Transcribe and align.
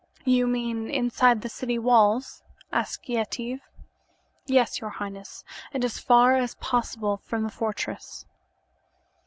"You 0.25 0.47
mean 0.47 0.89
inside 0.89 1.41
the 1.43 1.47
city 1.47 1.77
walls?" 1.77 2.41
asked 2.71 3.07
Yetive. 3.07 3.59
"Yes, 4.47 4.81
your 4.81 4.89
highness, 4.89 5.43
and 5.75 5.85
as 5.85 5.99
far 5.99 6.35
as 6.37 6.55
possible 6.55 7.17
from 7.17 7.43
the 7.43 7.51
fortress." 7.51 8.25